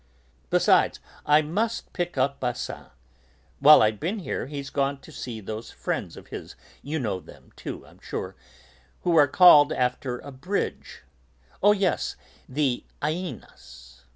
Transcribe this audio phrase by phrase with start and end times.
[0.49, 2.87] "Besides, I must pick up Basin.
[3.59, 7.51] While I've been here, he's gone to see those friends of his you know them
[7.55, 8.35] too, I'm sure,
[9.01, 11.03] who are called after a bridge
[11.61, 12.15] oh, yes,
[12.49, 14.01] the Iénas."